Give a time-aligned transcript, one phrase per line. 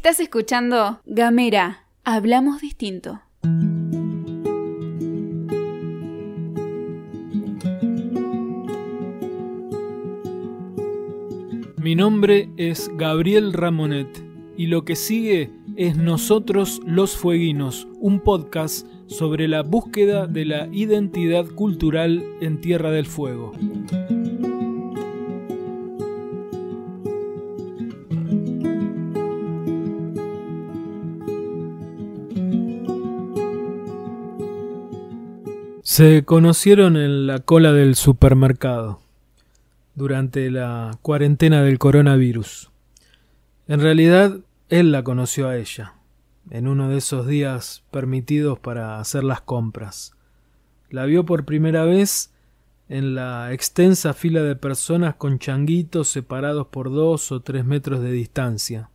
[0.00, 3.20] Estás escuchando Gamera, hablamos distinto.
[11.76, 14.08] Mi nombre es Gabriel Ramonet
[14.56, 20.68] y lo que sigue es Nosotros los Fueguinos, un podcast sobre la búsqueda de la
[20.72, 23.52] identidad cultural en Tierra del Fuego.
[35.92, 39.00] Se conocieron en la cola del supermercado
[39.96, 42.70] durante la cuarentena del coronavirus.
[43.66, 45.94] En realidad, él la conoció a ella,
[46.48, 50.12] en uno de esos días permitidos para hacer las compras.
[50.90, 52.32] La vio por primera vez
[52.88, 58.12] en la extensa fila de personas con changuitos separados por dos o tres metros de
[58.12, 58.90] distancia.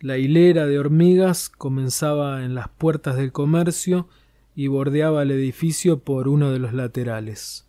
[0.00, 4.08] La hilera de hormigas comenzaba en las puertas del comercio
[4.54, 7.66] y bordeaba el edificio por uno de los laterales.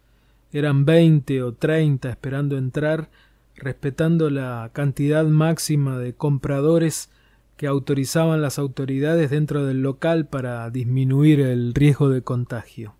[0.52, 3.10] Eran veinte o treinta esperando entrar,
[3.56, 7.10] respetando la cantidad máxima de compradores
[7.58, 12.96] que autorizaban las autoridades dentro del local para disminuir el riesgo de contagio.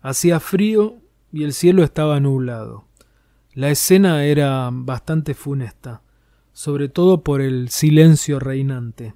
[0.00, 0.96] Hacía frío
[1.32, 2.84] y el cielo estaba nublado.
[3.54, 6.02] La escena era bastante funesta,
[6.52, 9.14] sobre todo por el silencio reinante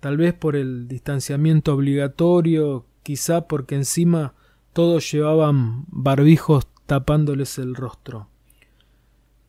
[0.00, 4.34] tal vez por el distanciamiento obligatorio, quizá porque encima
[4.74, 8.28] todos llevaban barbijos tapándoles el rostro.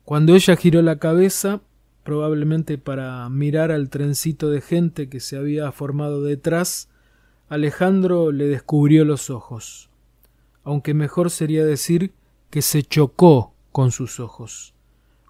[0.06, 1.60] Cuando ella giró la cabeza,
[2.02, 6.88] probablemente para mirar al trencito de gente que se había formado detrás,
[7.50, 9.90] Alejandro le descubrió los ojos,
[10.64, 12.14] aunque mejor sería decir
[12.48, 14.72] que se chocó con sus ojos,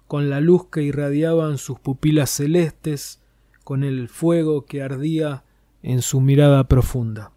[0.07, 3.19] con la luz que irradiaban sus pupilas celestes,
[3.65, 5.43] con el fuego que ardía
[5.83, 7.33] en su mirada profunda.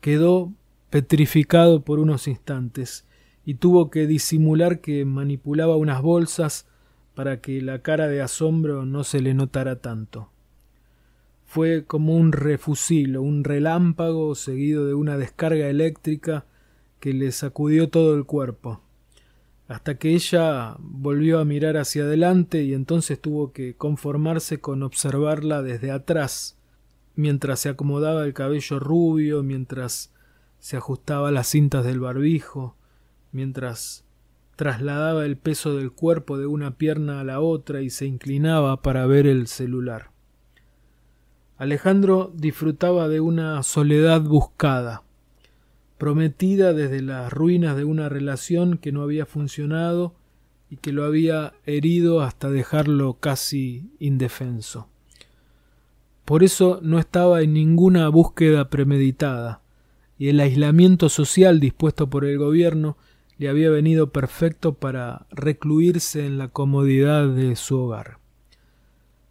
[0.00, 0.52] Quedó
[0.90, 3.06] petrificado por unos instantes
[3.44, 6.66] y tuvo que disimular que manipulaba unas bolsas
[7.14, 10.30] para que la cara de asombro no se le notara tanto.
[11.44, 16.46] Fue como un refusilo, un relámpago seguido de una descarga eléctrica
[17.00, 18.80] que le sacudió todo el cuerpo
[19.70, 25.62] hasta que ella volvió a mirar hacia adelante y entonces tuvo que conformarse con observarla
[25.62, 26.58] desde atrás,
[27.16, 30.12] mientras se acomodaba el cabello rubio, mientras
[30.58, 32.76] se ajustaba las cintas del barbijo,
[33.32, 34.04] mientras
[34.56, 39.06] trasladaba el peso del cuerpo de una pierna a la otra y se inclinaba para
[39.06, 40.10] ver el celular.
[41.56, 45.02] Alejandro disfrutaba de una soledad buscada
[46.00, 50.14] prometida desde las ruinas de una relación que no había funcionado
[50.70, 54.88] y que lo había herido hasta dejarlo casi indefenso.
[56.30, 59.62] Por eso no estaba en ninguna búsqueda premeditada,
[60.16, 62.96] y el aislamiento social dispuesto por el gobierno
[63.36, 68.18] le había venido perfecto para recluirse en la comodidad de su hogar.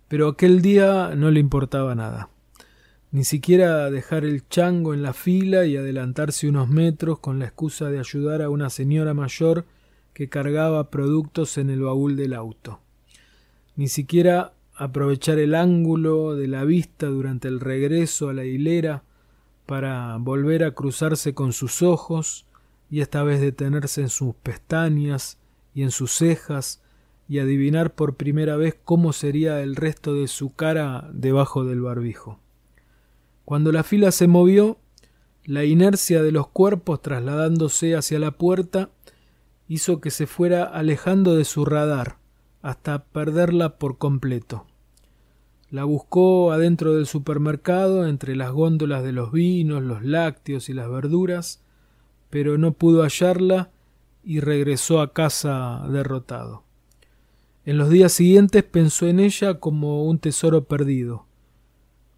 [0.10, 2.28] Pero aquel día no le importaba nada
[3.12, 7.90] ni siquiera dejar el chango en la fila y adelantarse unos metros con la excusa
[7.90, 9.66] de ayudar a una señora mayor
[10.14, 12.82] que cargaba productos en el baúl del auto.
[13.76, 19.04] Ni siquiera aprovechar el ángulo de la vista durante el regreso a la hilera
[19.66, 22.46] para volver a cruzarse con sus ojos
[22.90, 25.38] y esta vez detenerse en sus pestañas
[25.74, 26.82] y en sus cejas
[27.28, 32.40] y adivinar por primera vez cómo sería el resto de su cara debajo del barbijo.
[33.44, 34.78] Cuando la fila se movió,
[35.44, 38.92] la inercia de los cuerpos trasladándose hacia la puerta
[39.68, 42.18] hizo que se fuera alejando de su radar
[42.62, 44.69] hasta perderla por completo.
[45.72, 50.90] La buscó adentro del supermercado, entre las góndolas de los vinos, los lácteos y las
[50.90, 51.64] verduras,
[52.30, 53.72] pero no pudo hallarla
[54.24, 56.64] y regresó a casa derrotado.
[57.66, 61.26] En los días siguientes pensó en ella como un tesoro perdido,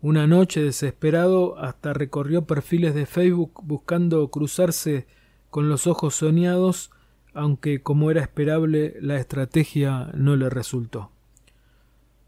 [0.04, 5.06] una noche desesperado hasta recorrió perfiles de Facebook buscando cruzarse
[5.52, 6.90] con los ojos soñados,
[7.36, 11.12] aunque como era esperable la estrategia no le resultó.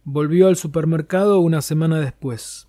[0.05, 2.67] Volvió al supermercado una semana después.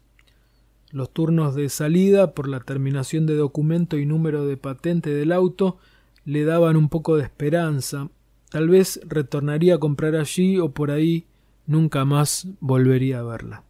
[0.91, 5.79] Los turnos de salida por la terminación de documento y número de patente del auto
[6.25, 8.09] le daban un poco de esperanza.
[8.51, 11.27] Tal vez retornaría a comprar allí o por ahí
[11.67, 13.65] nunca más volvería a verla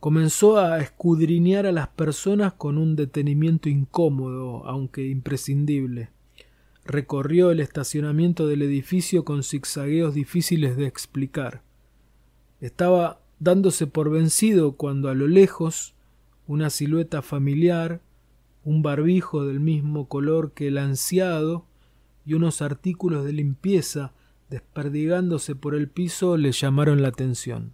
[0.00, 6.08] comenzó a escudriñar a las personas con un detenimiento incómodo, aunque imprescindible.
[6.86, 11.62] Recorrió el estacionamiento del edificio con zigzagueos difíciles de explicar.
[12.60, 15.94] Estaba dándose por vencido cuando a lo lejos
[16.46, 18.02] una silueta familiar,
[18.64, 21.64] un barbijo del mismo color que el ansiado
[22.26, 24.12] y unos artículos de limpieza
[24.50, 27.72] desperdigándose por el piso le llamaron la atención.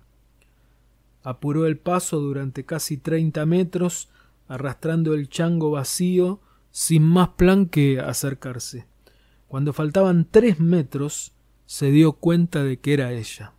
[1.24, 4.08] Apuró el paso durante casi treinta metros,
[4.46, 6.40] arrastrando el chango vacío,
[6.70, 8.86] sin más plan que acercarse.
[9.48, 11.32] Cuando faltaban tres metros,
[11.64, 13.55] se dio cuenta de que era ella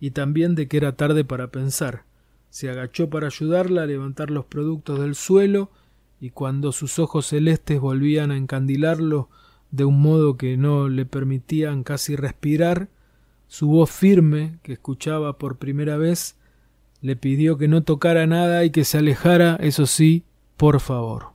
[0.00, 2.04] y también de que era tarde para pensar.
[2.50, 5.70] Se agachó para ayudarla a levantar los productos del suelo
[6.20, 9.28] y cuando sus ojos celestes volvían a encandilarlo
[9.70, 12.88] de un modo que no le permitían casi respirar,
[13.48, 16.36] su voz firme, que escuchaba por primera vez,
[17.00, 20.24] le pidió que no tocara nada y que se alejara, eso sí,
[20.56, 21.28] por favor.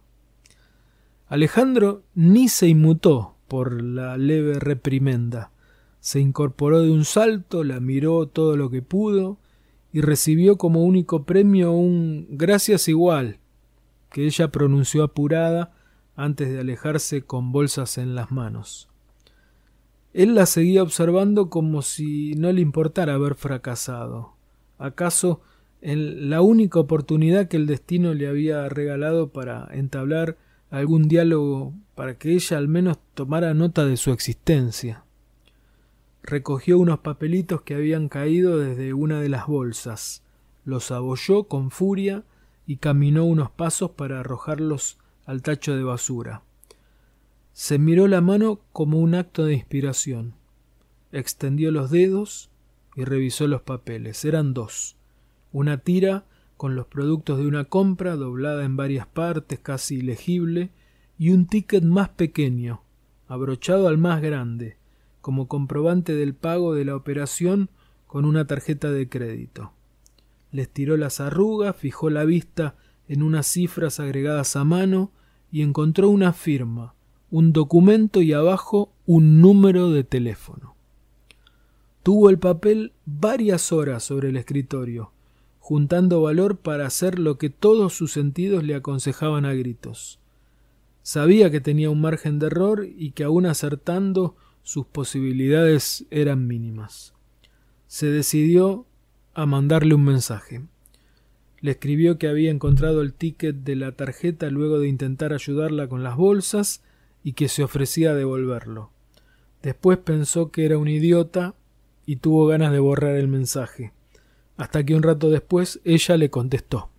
[1.28, 5.52] Alejandro ni se inmutó por la leve reprimenda.
[6.02, 9.38] Se incorporó de un salto, la miró todo lo que pudo
[9.94, 13.38] y recibió como único premio un gracias igual,
[14.10, 15.74] que ella pronunció apurada
[16.16, 18.90] antes de alejarse con bolsas en las manos.
[20.12, 24.34] Él la seguía observando como si no le importara haber fracasado.
[24.80, 25.42] ¿Acaso
[25.82, 30.38] en la única oportunidad que el destino le había regalado para entablar
[30.72, 35.04] algún diálogo para que ella al menos tomara nota de su existencia?
[36.24, 40.24] Recogió unos papelitos que habían caído desde una de las bolsas,
[40.66, 42.24] los abolló con furia
[42.68, 46.44] y caminó unos pasos para arrojarlos al tacho de basura.
[47.54, 50.34] Se miró la mano como un acto de inspiración.
[51.12, 52.50] Extendió los dedos
[52.96, 54.24] y revisó los papeles.
[54.24, 54.96] Eran dos.
[55.52, 56.26] Una tira
[56.56, 60.70] con los productos de una compra doblada en varias partes, casi ilegible,
[61.18, 62.84] y un ticket más pequeño,
[63.28, 64.78] abrochado al más grande,
[65.22, 67.70] como comprobante del pago de la operación
[68.08, 69.72] con una tarjeta de crédito.
[70.52, 72.76] Les tiró las arrugas, fijó la vista
[73.08, 75.12] en unas cifras agregadas a mano
[75.52, 76.94] y encontró una firma,
[77.30, 80.76] un documento y abajo un número de teléfono.
[82.04, 85.12] Tuvo el papel varias horas sobre el escritorio,
[85.60, 90.20] juntando valor para hacer lo que todos sus sentidos le aconsejaban a gritos.
[91.04, 97.14] Sabía que tenía un margen de error y que aun acertando sus posibilidades eran mínimas.
[97.88, 98.86] Se decidió
[99.34, 100.62] a mandarle un mensaje.
[101.60, 106.04] Le escribió que había encontrado el ticket de la tarjeta luego de intentar ayudarla con
[106.04, 106.82] las bolsas
[107.24, 108.92] y que se ofrecía a devolverlo.
[109.62, 111.56] Después pensó que era un idiota
[112.06, 113.94] y tuvo ganas de borrar el mensaje,
[114.58, 116.90] hasta que un rato después ella le contestó.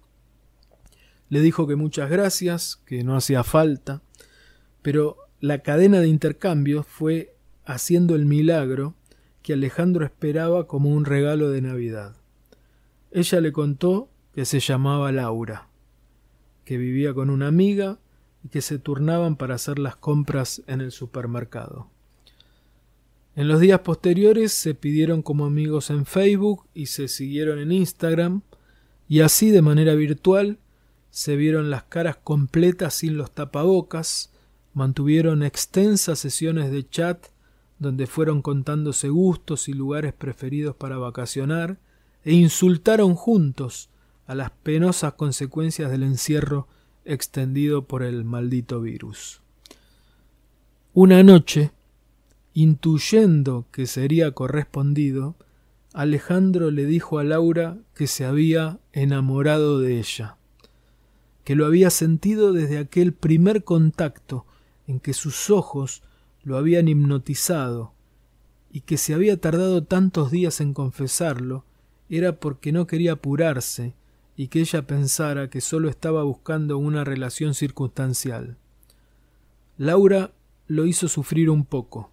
[1.29, 4.03] Le dijo que muchas gracias, que no hacía falta,
[4.81, 8.95] pero la cadena de intercambio fue haciendo el milagro
[9.43, 12.17] que Alejandro esperaba como un regalo de Navidad.
[13.11, 15.69] Ella le contó que se llamaba Laura,
[16.65, 17.99] que vivía con una amiga
[18.45, 21.89] y que se turnaban para hacer las compras en el supermercado.
[23.35, 28.43] En los días posteriores se pidieron como amigos en Facebook y se siguieron en Instagram,
[29.09, 30.59] y así de manera virtual
[31.11, 34.33] se vieron las caras completas sin los tapabocas,
[34.75, 37.27] mantuvieron extensas sesiones de chat
[37.83, 41.79] donde fueron contándose gustos y lugares preferidos para vacacionar,
[42.25, 43.91] e insultaron juntos
[44.27, 46.69] a las penosas consecuencias del encierro
[47.05, 49.41] extendido por el maldito virus.
[50.95, 51.73] Una noche,
[52.55, 55.35] intuyendo que sería correspondido,
[55.93, 60.37] Alejandro le dijo a Laura que se había enamorado de ella,
[61.45, 64.47] que lo había sentido desde aquel primer contacto
[64.87, 66.03] en que sus ojos
[66.45, 67.93] lo habían hipnotizado,
[68.71, 71.65] y que se había tardado tantos días en confesarlo,
[72.09, 73.95] era porque no quería apurarse
[74.37, 78.57] y que ella pensara que sólo estaba buscando una relación circunstancial.
[79.77, 80.33] Laura
[80.67, 82.11] lo hizo sufrir un poco,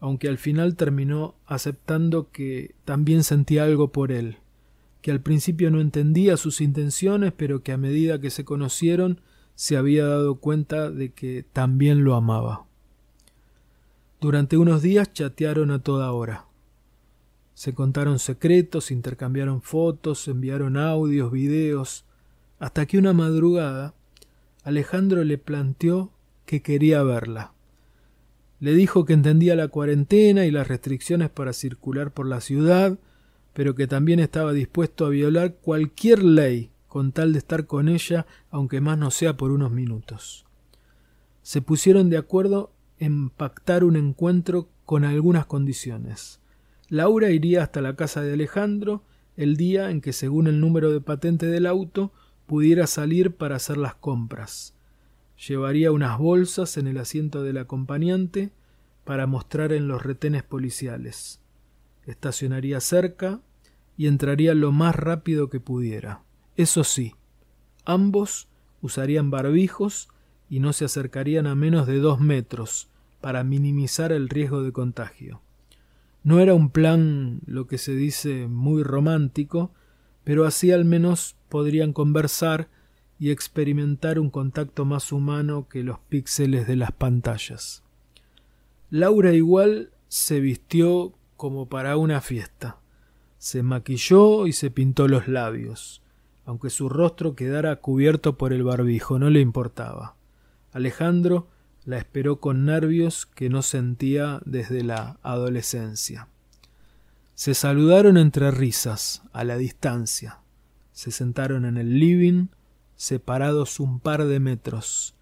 [0.00, 4.38] aunque al final terminó aceptando que también sentía algo por él,
[5.00, 9.20] que al principio no entendía sus intenciones, pero que a medida que se conocieron
[9.54, 12.66] se había dado cuenta de que también lo amaba.
[14.24, 16.46] Durante unos días chatearon a toda hora.
[17.52, 22.06] Se contaron secretos, intercambiaron fotos, enviaron audios, videos,
[22.58, 23.92] hasta que una madrugada
[24.62, 26.10] Alejandro le planteó
[26.46, 27.52] que quería verla.
[28.60, 32.98] Le dijo que entendía la cuarentena y las restricciones para circular por la ciudad,
[33.52, 38.24] pero que también estaba dispuesto a violar cualquier ley con tal de estar con ella,
[38.50, 40.46] aunque más no sea por unos minutos.
[41.42, 42.70] Se pusieron de acuerdo
[43.04, 46.40] en pactar un encuentro con algunas condiciones.
[46.88, 49.02] Laura iría hasta la casa de Alejandro
[49.36, 52.12] el día en que según el número de patente del auto
[52.46, 54.74] pudiera salir para hacer las compras.
[55.48, 58.52] Llevaría unas bolsas en el asiento del acompañante
[59.04, 61.40] para mostrar en los retenes policiales.
[62.06, 63.40] Estacionaría cerca
[63.96, 66.22] y entraría lo más rápido que pudiera.
[66.56, 67.14] Eso sí,
[67.84, 68.48] ambos
[68.80, 70.08] usarían barbijos
[70.48, 72.88] y no se acercarían a menos de dos metros
[73.24, 75.40] para minimizar el riesgo de contagio.
[76.24, 79.72] No era un plan, lo que se dice, muy romántico,
[80.24, 82.68] pero así al menos podrían conversar
[83.18, 87.82] y experimentar un contacto más humano que los píxeles de las pantallas.
[88.90, 92.76] Laura igual se vistió como para una fiesta.
[93.38, 96.02] Se maquilló y se pintó los labios,
[96.44, 100.14] aunque su rostro quedara cubierto por el barbijo, no le importaba.
[100.72, 101.48] Alejandro
[101.84, 106.28] la esperó con nervios que no sentía desde la adolescencia.
[107.34, 110.38] Se saludaron entre risas, a la distancia.
[110.92, 112.46] Se sentaron en el living,
[112.96, 115.14] separados un par de metros.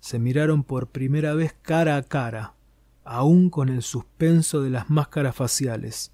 [0.00, 2.54] Se miraron por primera vez cara a cara,
[3.04, 6.12] aún con el suspenso de las máscaras faciales,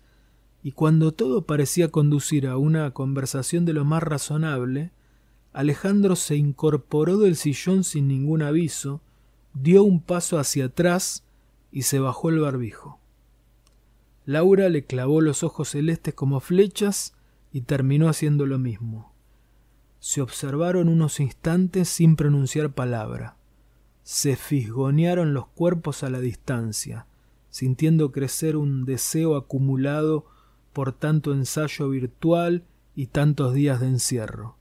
[0.63, 4.93] y cuando todo parecía conducir a una conversación de lo más razonable,
[5.53, 9.01] Alejandro se incorporó del sillón sin ningún aviso,
[9.55, 11.25] dio un paso hacia atrás
[11.73, 12.99] y se bajó el barbijo.
[14.27, 17.15] Laura le clavó los ojos celestes como flechas
[17.53, 19.13] y terminó haciendo lo mismo.
[19.99, 23.37] Se observaron unos instantes sin pronunciar palabra
[24.11, 27.07] se fisgonearon los cuerpos a la distancia,
[27.49, 30.27] sintiendo crecer un deseo acumulado
[30.73, 32.65] por tanto ensayo virtual
[32.97, 34.57] y tantos días de encierro.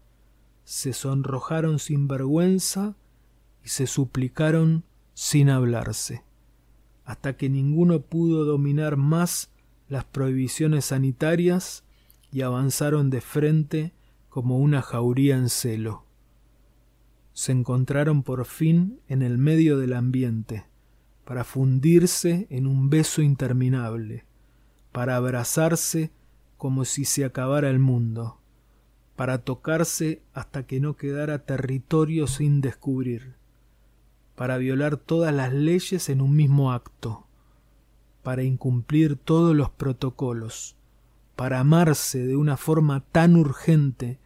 [0.65, 2.95] Se sonrojaron sin vergüenza
[3.63, 6.23] y se suplicaron sin hablarse,
[7.05, 9.49] hasta que ninguno pudo dominar más
[9.87, 11.83] las prohibiciones sanitarias
[12.31, 13.93] y avanzaron de frente
[14.29, 16.05] como una jauría en celo.
[17.33, 20.65] Se encontraron por fin en el medio del ambiente,
[21.25, 24.25] para fundirse en un beso interminable,
[24.91, 26.11] para abrazarse
[26.57, 28.39] como si se acabara el mundo,
[29.15, 33.38] para tocarse hasta que no quedara territorio sin descubrir,
[34.39, 37.27] para violar todas las leyes en un mismo acto,
[38.23, 40.77] para incumplir todos los protocolos,
[41.35, 44.17] para amarse de una forma tan urgente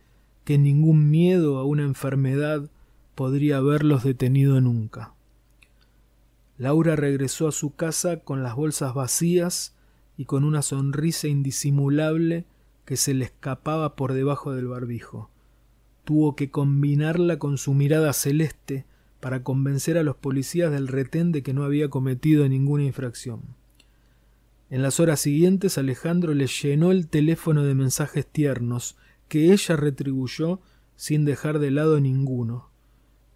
[0.44, 2.70] que ningún miedo a una enfermedad
[3.16, 5.16] podría haberlos detenido nunca.
[6.60, 9.74] Laura regresó a su casa con las bolsas vacías
[10.16, 12.46] y con una sonrisa indisimulable
[12.86, 15.32] que se le escapaba por debajo del barbijo.
[16.04, 18.86] Tuvo que combinarla con su mirada celeste
[19.24, 23.40] para convencer a los policías del retén de que no había cometido ninguna infracción.
[24.70, 28.98] En las horas siguientes Alejandro le llenó el teléfono de mensajes tiernos
[29.30, 30.60] que ella retribuyó
[30.98, 32.68] sin dejar de lado ninguno.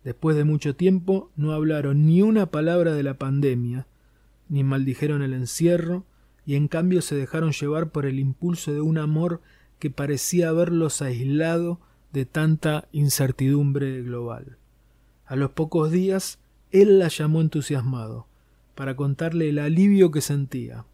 [0.03, 3.88] Después de mucho tiempo no hablaron ni una palabra de la pandemia,
[4.50, 6.03] ni maldijeron el encierro,
[6.46, 9.39] y en cambio se dejaron llevar por el impulso de un amor
[9.79, 11.79] que parecía haberlos aislado
[12.12, 14.58] de tanta incertidumbre global.
[15.27, 16.39] A los pocos días
[16.72, 18.27] él la llamó entusiasmado,
[18.75, 20.86] para contarle el alivio que sentía,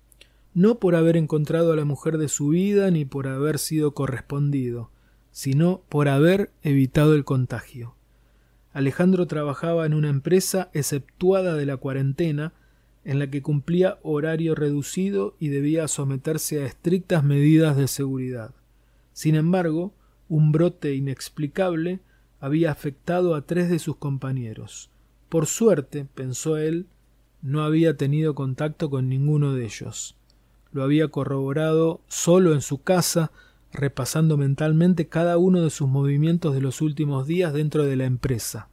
[0.56, 4.90] no por haber encontrado a la mujer de su vida ni por haber sido correspondido,
[5.32, 7.96] sino por haber evitado el contagio.
[8.74, 12.54] Alejandro trabajaba en una empresa exceptuada de la cuarentena,
[13.06, 18.52] en la que cumplía horario reducido y debía someterse a estrictas medidas de seguridad.
[19.12, 19.94] Sin embargo,
[20.28, 22.00] un brote inexplicable
[22.44, 24.90] había afectado a tres de sus compañeros.
[25.30, 26.88] Por suerte, pensó él,
[27.42, 30.18] no había tenido contacto con ninguno de ellos.
[30.74, 33.32] Lo había corroborado solo en su casa,
[33.72, 38.68] repasando mentalmente cada uno de sus movimientos de los últimos días dentro de la empresa.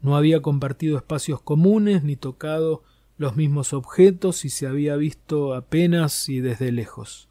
[0.00, 2.82] No había compartido espacios comunes ni tocado
[3.18, 7.28] los mismos objetos y se había visto apenas y desde lejos.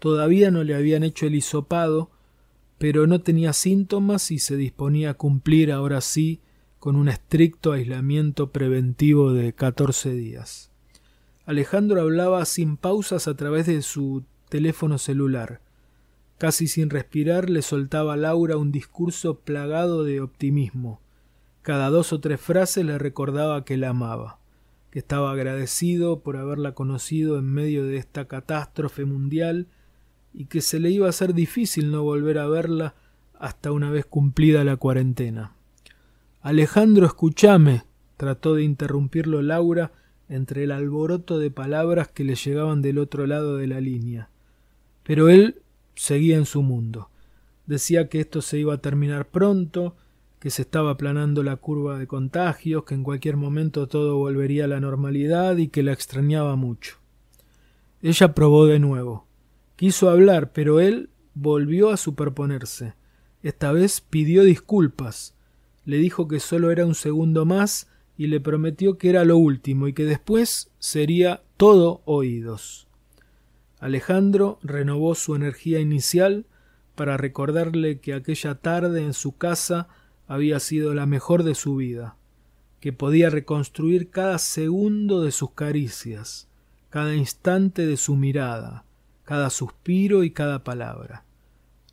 [0.00, 2.10] Todavía no le habían hecho el hisopado,
[2.80, 6.40] pero no tenía síntomas y se disponía a cumplir ahora sí
[6.78, 10.70] con un estricto aislamiento preventivo de catorce días.
[11.44, 15.60] Alejandro hablaba sin pausas a través de su teléfono celular.
[16.38, 21.02] Casi sin respirar le soltaba Laura un discurso plagado de optimismo.
[21.60, 24.38] Cada dos o tres frases le recordaba que la amaba,
[24.90, 29.66] que estaba agradecido por haberla conocido en medio de esta catástrofe mundial
[30.32, 32.94] y que se le iba a hacer difícil no volver a verla
[33.38, 35.54] hasta una vez cumplida la cuarentena.
[36.40, 37.84] Alejandro, escúchame,
[38.16, 39.92] trató de interrumpirlo Laura
[40.28, 44.30] entre el alboroto de palabras que le llegaban del otro lado de la línea.
[45.02, 45.62] Pero él
[45.96, 47.10] seguía en su mundo.
[47.66, 49.96] Decía que esto se iba a terminar pronto,
[50.38, 54.68] que se estaba aplanando la curva de contagios, que en cualquier momento todo volvería a
[54.68, 56.96] la normalidad y que la extrañaba mucho.
[58.02, 59.26] Ella probó de nuevo.
[59.80, 62.92] Quiso hablar, pero él volvió a superponerse.
[63.42, 65.34] Esta vez pidió disculpas.
[65.86, 69.88] Le dijo que solo era un segundo más y le prometió que era lo último
[69.88, 72.88] y que después sería todo oídos.
[73.78, 76.44] Alejandro renovó su energía inicial
[76.94, 79.88] para recordarle que aquella tarde en su casa
[80.26, 82.18] había sido la mejor de su vida,
[82.80, 86.50] que podía reconstruir cada segundo de sus caricias,
[86.90, 88.84] cada instante de su mirada,
[89.30, 91.22] cada suspiro y cada palabra.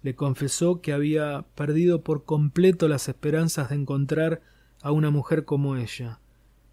[0.01, 4.41] Le confesó que había perdido por completo las esperanzas de encontrar
[4.81, 6.19] a una mujer como ella,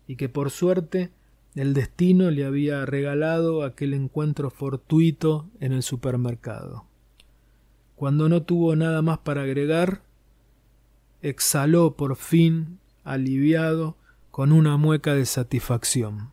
[0.07, 1.13] y que por suerte
[1.55, 6.87] el destino le había regalado aquel encuentro fortuito en el supermercado.
[7.95, 10.01] Cuando no tuvo nada más para agregar,
[11.21, 13.99] exhaló por fin, aliviado,
[14.31, 16.31] con una mueca de satisfacción.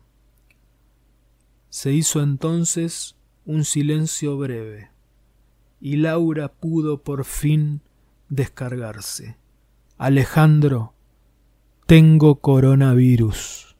[1.68, 4.90] Se hizo entonces un silencio breve,
[5.80, 7.80] y Laura pudo por fin
[8.28, 9.36] descargarse.
[9.98, 10.94] Alejandro,
[11.86, 13.76] tengo coronavirus.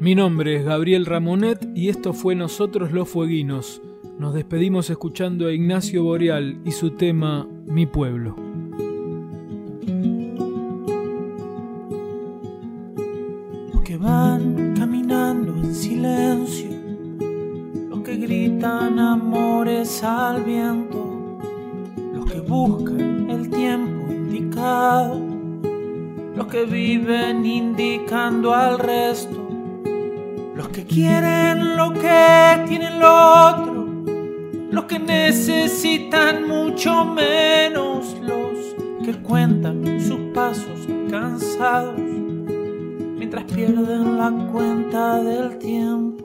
[0.00, 3.82] Mi nombre es Gabriel Ramonet y esto fue Nosotros los Fueguinos.
[4.18, 8.45] Nos despedimos escuchando a Ignacio Boreal y su tema Mi pueblo.
[20.46, 21.38] Viento,
[22.14, 25.20] los que buscan el tiempo indicado,
[26.34, 29.46] los que viven indicando al resto
[30.56, 33.86] los que quieren lo que tienen lo otro,
[34.70, 45.22] los que necesitan mucho menos, los que cuentan sus pasos cansados mientras pierden la cuenta
[45.22, 46.24] del tiempo.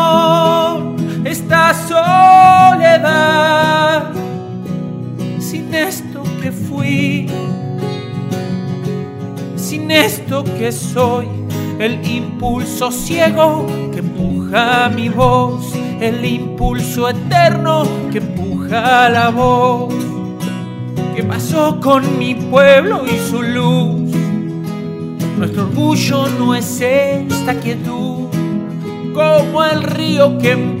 [1.73, 3.31] soledad,
[5.39, 7.29] sin esto que fui,
[9.55, 11.27] sin esto que soy,
[11.79, 19.93] el impulso ciego que empuja mi voz, el impulso eterno que empuja la voz.
[21.15, 24.11] ¿Qué pasó con mi pueblo y su luz?
[25.37, 28.27] Nuestro orgullo no es esta quietud,
[29.13, 30.80] como el río que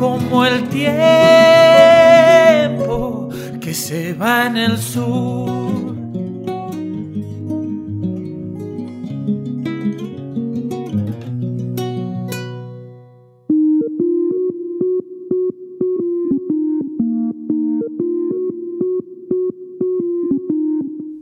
[0.00, 0.88] como el tiempo
[3.60, 5.50] que se va en el sur.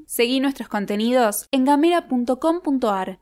[0.07, 3.19] Seguí nuestros contenidos en gamera.com.ar.